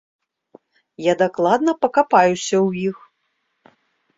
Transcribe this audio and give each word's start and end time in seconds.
Я 1.07 1.13
дакладна 1.23 1.71
пакапаюся 1.83 2.57
ў 2.67 2.89
іх. 2.93 2.97